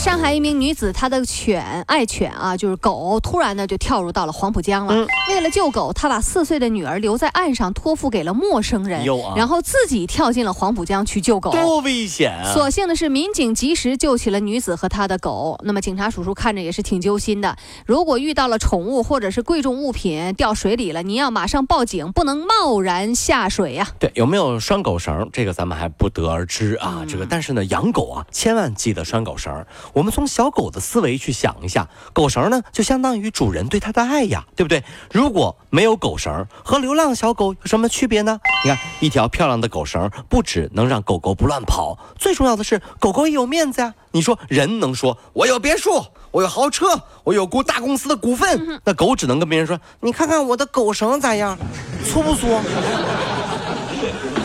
[0.00, 5.06] 上海一名女子，她的犬爱犬啊，就是狗，突然呢就跳入到了黄浦江了。
[5.28, 9.04] 为了救狗，她把四岁的女儿留在岸上，托付给了陌生人，
[9.36, 11.50] 然后自己跳进了黄浦江去救狗。
[11.50, 12.54] 多危险啊！
[12.54, 15.60] 所幸的是，民警及时救起了女子和她的狗。
[15.64, 17.54] 那么警察叔叔看着也是挺揪心的。
[17.84, 23.86] 如果遇到了宠物或者是贵重物品掉水里了，您要马上报警，不能贸然下水呀。
[23.98, 25.28] 对，有没有拴狗绳？
[25.30, 27.04] 这个咱们还不得而知啊。
[27.06, 29.62] 这个，但是呢，养狗啊，千万记得拴狗绳。
[29.92, 34.82] 我们从小狗的思维去想一下，狗绳呢就相当于主人对它的爱呀，对不对？
[35.12, 38.40] 如果没有狗绳，和流浪小狗有什么区别呢？
[38.64, 43.94] 你看，一条漂亮的狗绳，不只能让狗狗不乱跑，最重要的是狗狗也有面子呀。
[44.12, 51.56] 你说人能说我有别墅，我有豪车，我有股大公司的股份，那狗只能跟别人说，你看看我的狗绳咋样，
[52.04, 52.60] 粗不粗？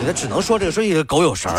[0.05, 1.51] 你只能说这个，说一个狗有绳。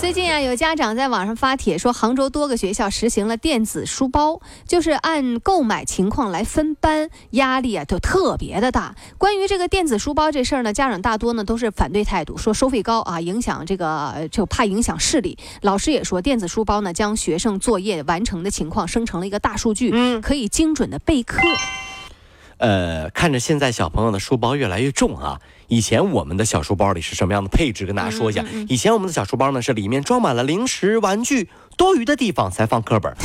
[0.00, 8.94] 最近啊，有家长在网上发帖说，杭州多个学校实行了电子书包，就是按购买情况来分班，压力啊都特别的大。
[9.18, 15.36] 关于这个电子书包这事儿呢，家长大多呢都是反对态度，说收费高啊，影响这个就怕影响视力。
[15.62, 21.40] 老师也说，电子书包呢将学生作业完成的情况生成了一个大数据，嗯，可以精准的备课。
[22.58, 25.40] 呃，看着现在小朋友的书包越来越重啊。
[25.68, 27.84] 以前我们的小书包里是什么样的配置？
[27.84, 28.44] 跟大家说一下。
[28.68, 33.14] 以前我们的小书包呢是里面装满了零食、玩具，多余的地方才放课本。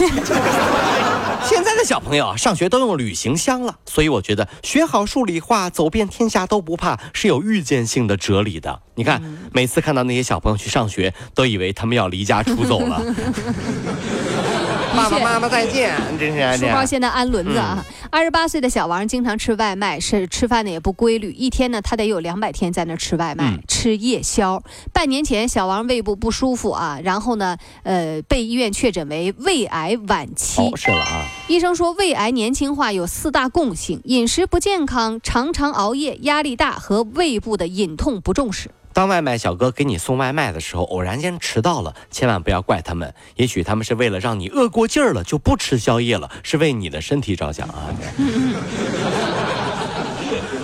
[1.46, 8.82] 现在的小朋友啊，上学都用旅行箱了，所以我觉得学好数理化，走遍天下都不怕是有预见性的哲理的。
[8.96, 13.02] 你看，每次看到那些小朋友去上学，都以为他们要离家出走了。
[14.96, 17.84] 爸爸妈妈再见，真是书包现在安轮子啊！
[18.14, 24.62] 二十八岁的小王经常吃外卖，是吃饭呢也不规律，一天呢他得有两百天在那吃外卖，吃夜宵。
[24.94, 30.62] 半年前小王胃部不舒服啊，然后呢呃被医院确诊为胃癌晚期。
[30.76, 38.70] 是了啊，医生说胃癌年轻化有四大共性：饮食不健康、常常熬夜、压力大和胃部的隐痛不重视。
[38.94, 43.14] 当外卖小哥给你送外卖的时候，偶然间迟到了，千万不要怪他们。
[43.36, 47.90] 也许他们是为了让你饿过劲儿了，就不吃宵夜了，是为你的身体着想啊。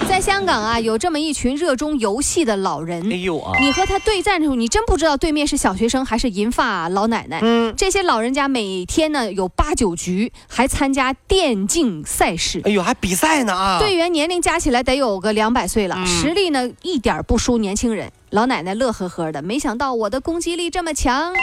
[0.08, 3.12] 在香港啊，有这么一群热衷游戏的老人。
[3.12, 3.58] 哎呦啊！
[3.62, 7.40] 你和他对战的时候，你真不知道对面是小学生还是银发老奶奶。
[7.44, 12.60] 嗯，这些老人家每天呢有八九局，还参加电竞赛事。
[12.66, 13.80] 哎呦，还比赛呢啊！
[13.80, 18.12] 队员年龄加起来得有个两百岁了，实力呢一点不输年轻人。
[18.32, 21.34] 老奶奶乐呵呵的，没想到我的攻击力这么强。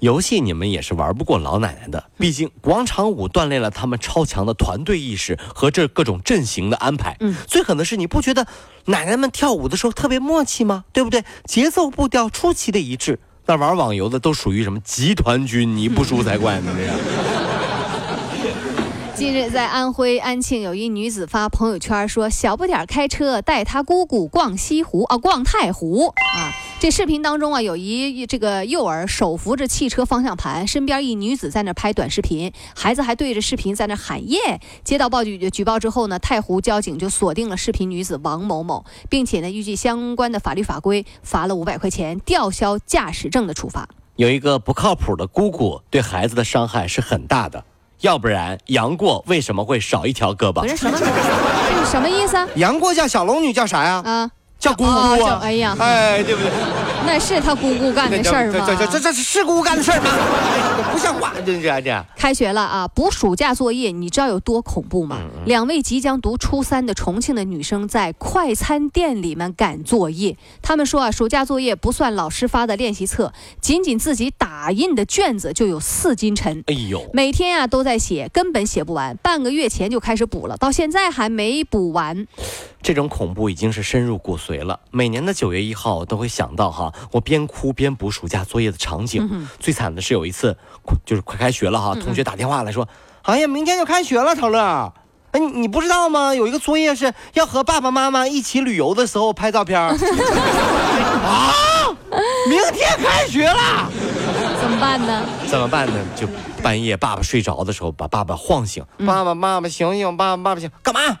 [0.00, 7.16] 游戏你们也是玩不过老奶奶的，毕竟广场舞锻炼了他们超强的团队意识和这各种阵型的安排。
[7.20, 8.46] 嗯，最狠的是，你不觉得
[8.84, 10.84] 奶奶们跳舞的时候特别默契吗？
[10.92, 11.24] 对不对？
[11.46, 13.18] 节奏步调出奇的一致。
[13.46, 15.74] 那玩网游的都属于什么集团军？
[15.74, 16.74] 你不输才怪呢！
[16.76, 16.96] 这样。
[19.16, 34.60] 近日，在安徽安庆，有一女子发朋友圈说：“小不点儿开车带她姑姑逛西湖啊，逛太湖啊。”这视频当中啊，有一这个幼儿手扶着汽车方向盘，身边一女子在那拍短视频，孩子还对着视频在那喊耶。
[34.82, 43.88] 接到报举举报之后呢，太湖交警就锁定了视频女子王某某，并且呢，依据相关的法律法规，罚了五百块钱，吊销驾驶证的处罚。
[44.16, 47.64] 有一个不靠谱的姑姑，对孩子的伤害是很大的。
[48.04, 50.60] 要不然杨过为什么会少一条胳膊？
[50.60, 51.06] 不是什么，这
[51.84, 52.36] 是什么意思？
[52.56, 54.02] 杨过叫小龙女叫啥呀？
[54.04, 54.30] 啊。
[54.58, 54.90] 叫姑姑
[55.24, 55.40] 啊！
[55.42, 56.50] 哎呀，哎，对不对？
[57.06, 58.64] 那是他姑姑干的事儿吗？
[58.66, 60.10] 这这这这是姑姑干的事儿吗？
[60.92, 62.04] 不像话，这这这。
[62.16, 65.18] 开学了啊，补暑假作业，你知道有多恐怖吗？
[65.44, 70.36] 两位即将读初三的重庆的女生在快餐店里面赶作业。
[70.62, 76.64] 他们说啊，暑假作业不算老师发的练习册，仅仅自己打印的卷子就有四斤沉。
[76.66, 79.16] 哎呦，每天啊都在写，根本写不完。
[79.18, 82.26] 半个月前就开始补了，到现在还没补完。
[82.82, 84.78] 这种恐怖已经是深入骨髓了。
[84.90, 89.46] 每年的九月一号我都会想到哈，我边哭边补暑假作业的场景。
[89.58, 90.56] 最惨的是有一次，
[91.04, 92.88] 就是快开学了哈，同学打电话来说
[93.22, 94.92] ：“哎呀，明天就开学了，陶乐，
[95.32, 96.34] 哎，你你不知道吗？
[96.34, 99.80] 有一个作业是要和爸爸妈妈一起旅游的时候拍照片。
[99.88, 101.52] ”啊！
[102.48, 103.90] 明天开学了，
[104.60, 105.26] 怎么办呢？
[105.48, 105.94] 怎么办呢？
[106.14, 106.28] 就
[106.62, 108.84] 半夜爸爸睡着的时候把爸爸晃醒。
[109.04, 111.18] 爸爸妈妈醒醒，爸爸爸爸醒，干嘛？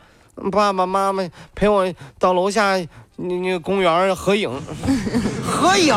[0.50, 2.76] 爸爸妈妈陪我到楼下
[3.16, 4.50] 那那公园合影，
[5.44, 5.94] 合影。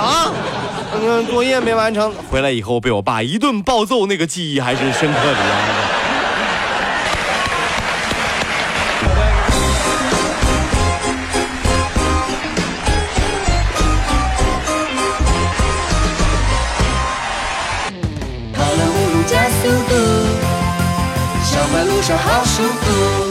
[0.93, 5.57] 嗯，作业没完成，回来以后被我爸一顿暴揍，那个记忆还是深刻的呀。
[18.53, 19.95] 跑了五路加速度，
[22.15, 23.26] 好舒服。